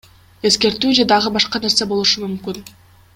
Эскертүү 0.49 0.93
же 0.99 1.05
дагы 1.13 1.33
башка 1.37 1.61
нерсе 1.67 1.87
болушу 1.93 2.25
мүмкүн. 2.25 2.63